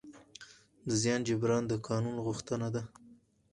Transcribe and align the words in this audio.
د 0.87 0.89
زیان 1.01 1.21
جبران 1.27 1.63
د 1.67 1.73
قانون 1.87 2.15
غوښتنه 2.25 2.67
ده. 2.75 2.81